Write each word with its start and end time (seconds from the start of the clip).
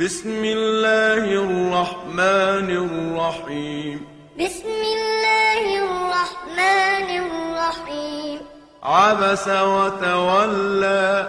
بسم 0.00 0.44
الله 0.44 1.24
الرحمن 1.24 2.70
الرحيم 2.70 4.06
بسم 4.36 4.68
الله 4.68 5.64
الرحمن 5.88 7.08
الرحيم 7.24 8.40
عبس 8.82 9.48
وتولى 9.48 11.28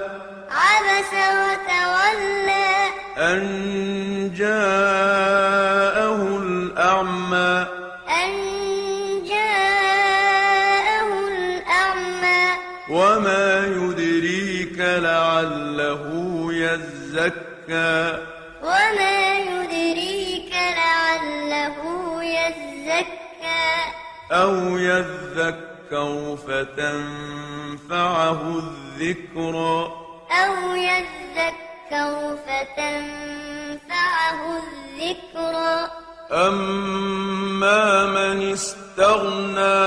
عبس 0.51 1.13
وتولى 1.39 2.75
أن 3.17 4.33
جاءه 4.35 6.20
الأعمى 6.44 7.65
أن 8.24 8.31
جاءه 9.24 11.10
الأعمى 11.28 12.44
وما 12.90 13.65
يدريك 13.68 14.79
لعله 14.79 16.04
يزكى 16.52 18.37
وما 18.68 19.38
يدريك 19.40 20.52
لعله 20.53 21.77
يزكى 22.23 23.67
أو 24.31 24.77
يذكر 24.77 26.38
فتنفعه 26.48 28.41
الذكرى 28.59 29.91
أو 30.31 30.75
يذكر 30.75 32.38
فتنفعه 32.48 34.39
الذكرى 34.63 35.73
أما 36.31 38.05
من 38.05 38.52
استغنى 38.52 39.77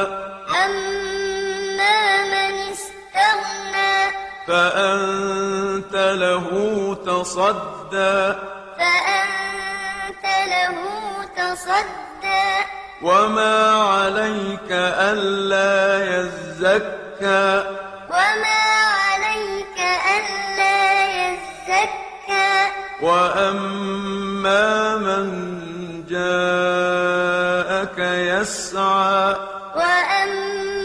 أما 0.66 1.98
من 2.24 2.54
استغنى 2.72 3.96
فأنت 4.46 5.94
له 5.94 6.46
تصدى 7.06 8.16
صدى 11.64 12.50
وما 13.02 13.72
عليك 13.72 14.70
ألا 14.70 16.04
يزكى. 16.04 17.64
وما 18.08 18.62
عليك 19.04 19.78
ألا 20.16 20.80
يزكى. 21.12 22.52
وأما 23.02 24.96
من 24.96 25.26
جاءك 26.10 27.98
يسعى. 27.98 29.36
وأما 29.76 30.79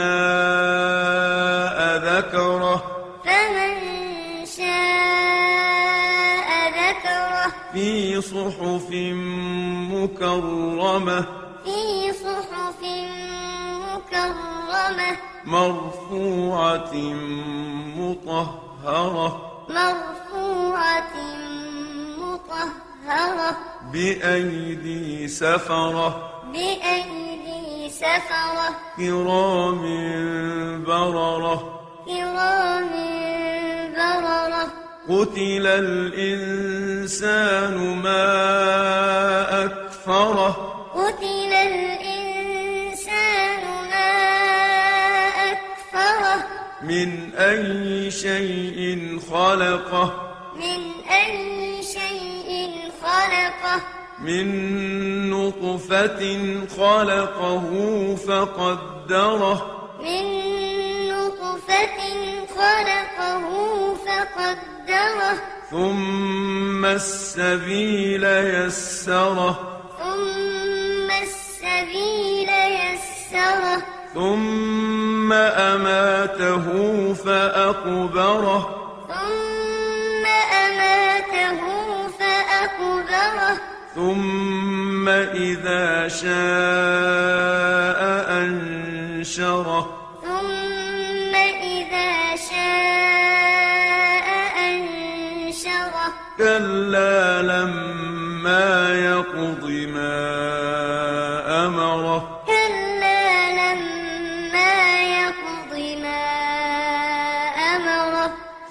ذكره. 1.96 2.78
فمن 3.24 3.74
شاء 4.46 4.66
ذكره. 6.68 7.25
في 7.72 8.20
صحف 8.20 8.90
مكرمة 9.92 11.26
في 11.64 12.12
صحف 12.12 12.80
مكرمة 13.86 15.16
مرفوعة 15.44 16.94
مطهرة 17.96 19.28
مرفوعة 19.68 21.12
مطهرة 22.18 23.56
بأيدي 23.92 25.28
سفرة 25.28 26.30
بأيدي 26.52 27.90
سفرة 27.90 28.68
كرام 28.96 29.82
بررة 30.86 31.80
كرام 32.06 33.15
قتل 35.08 35.66
الإنسان 35.86 37.76
ما 38.02 38.24
أكفره 39.64 40.52
قتل 40.94 41.52
الإنسان 41.52 43.62
ما 43.90 44.12
أكفره 45.52 46.46
من 46.82 47.34
أي 47.34 48.10
شيء 48.10 49.18
خلقه 49.30 50.32
من 50.56 50.80
أي 51.10 51.82
شيء 51.82 52.80
خلقه 53.02 53.80
من 54.18 54.46
نطفة 55.30 56.20
خلقه 56.76 57.66
فقدره 58.26 59.56
من 60.00 60.35
نطفة 61.66 62.46
خلقه 62.56 63.46
فقدره 63.94 65.38
ثم 65.70 66.84
السبيل 66.84 68.24
يسره 68.24 69.80
ثم 69.98 71.10
السبيل 71.22 72.48
يسره 72.48 73.82
ثم 74.14 75.32
أماته 75.32 76.66
فأقبره 77.14 78.62
ثم 79.08 80.26
أماته 80.54 81.60
فأقبره 82.18 83.60
ثم 83.94 85.08
إذا 85.08 86.08
شاء 86.08 86.26
أنشره 88.42 90.05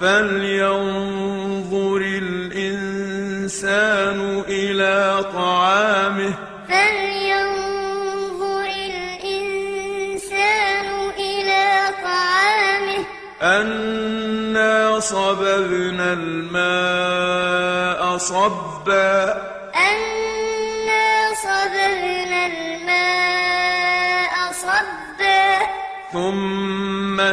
فلينظر 0.05 1.97
الإنسان 2.61 4.19
إلى 4.47 5.25
طعامه 5.33 6.33
فلينظر 6.69 8.66
الإنسان 8.85 10.85
إلى 11.17 11.66
طعامه 12.03 13.03
أنا 13.41 14.99
صببنا 14.99 16.13
الماء 16.13 18.17
صبا 18.17 19.23
أنا 19.75 21.33
صببنا 21.43 22.45
الماء 22.45 24.33
صبا 24.51 25.57
ثم 26.13 26.75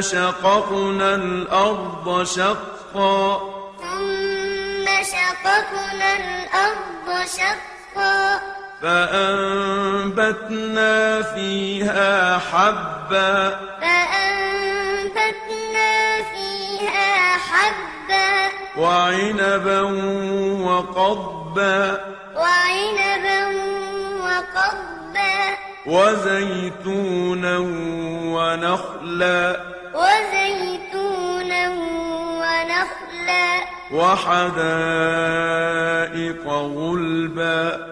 شققنا 0.00 1.14
الأرض 1.14 2.22
شقا. 2.22 3.38
ثم 3.80 4.84
شققنا 5.02 6.16
الأرض 6.16 7.26
شقا. 7.26 8.40
فأنبتنا 8.82 9.62
فيها 11.22 12.38
حبا. 12.38 13.60
فأنبتنا 13.80 14.62
فيها 16.22 17.36
حبا. 17.36 18.48
وعنبا 18.76 19.80
وقضبا. 20.66 22.00
وعنبا 22.36 23.46
وقضبا. 24.22 25.56
وزيتونا 25.86 27.58
ونخلا. 28.34 29.71
وزيتونا 29.94 31.68
ونخلا 32.40 33.48
وحدائق 35.22 36.46
غلبا 36.48 37.86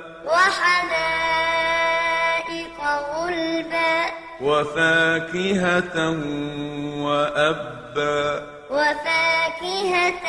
وحدائق 1.41 2.79
غلبا 3.17 3.97
وفاكهة 4.41 5.97
وأبا 7.05 8.43
وفاكهة 8.70 10.26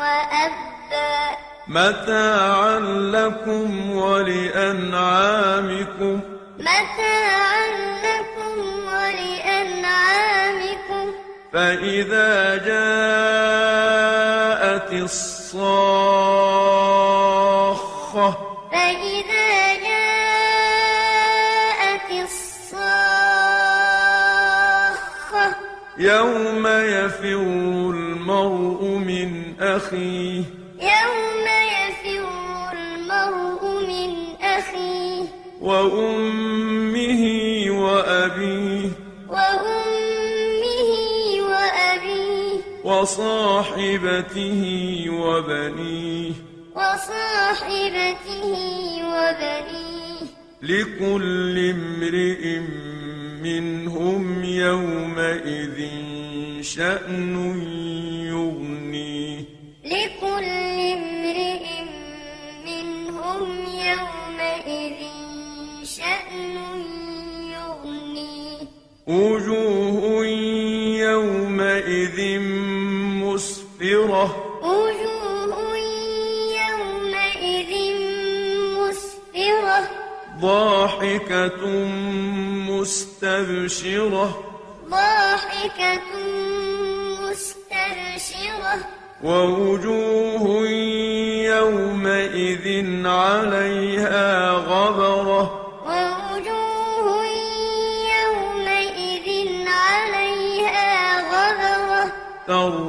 وأبا 0.00 0.66
متاعا 1.68 2.78
لكم 3.12 3.90
ولأنعامكم 3.96 5.36
متاعا 6.58 7.95
فإذا 11.56 12.56
جاءت 12.56 12.92
الصاخة 14.92 15.66
فإذا 18.72 19.74
جاءت 19.88 20.90
الصاخة 22.24 22.86
يوم 25.98 26.66
يفر 26.66 27.40
المرء 27.90 28.84
من 28.84 29.54
أخيه 29.60 30.44
يوم 30.80 31.46
يفر 31.72 32.28
المرء 32.72 33.62
من 33.88 34.12
أخيه 34.42 35.24
وأمه 35.60 37.35
وصاحبته 43.06 44.62
وبنيه. 45.10 46.32
وصاحبته 46.74 48.42
وبنيه. 49.04 50.26
لكل 50.62 51.58
امرئ 51.70 52.58
منهم 53.42 54.44
يومئذ 54.44 55.78
شأن 56.62 57.34
يغنيه. 58.26 59.40
لكل 59.84 60.78
امرئ 60.98 61.66
منهم 62.66 63.48
يومئذ 63.66 65.00
شأن 65.84 66.56
يغنيه. 67.50 68.58
وجوه 69.06 70.05
الله 74.16 74.32
وجوه 74.62 75.76
يومئذ 76.68 77.72
مسفرة 78.78 79.80
ضاحكة 80.40 81.66
مستبشرة 82.70 84.26
ضاحكة 84.88 86.02
مستبشرة. 87.20 88.76
ووجوه 89.24 90.68
يومئذ 91.56 92.66
عليها 93.06 94.45